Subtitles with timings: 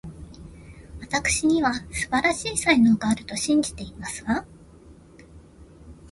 [0.99, 4.47] わたくしには、素晴らしい才能があると信じていますわ